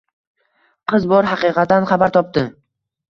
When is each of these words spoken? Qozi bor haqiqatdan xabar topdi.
Qozi 0.93 1.11
bor 1.13 1.29
haqiqatdan 1.33 1.89
xabar 1.93 2.15
topdi. 2.17 2.47